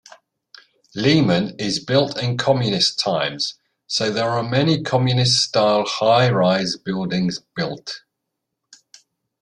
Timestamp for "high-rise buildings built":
5.85-8.01